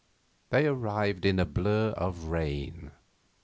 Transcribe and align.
They 0.49 0.65
arrived 0.65 1.27
in 1.27 1.37
a 1.37 1.45
blur 1.45 1.91
of 1.95 2.23
rain. 2.23 2.89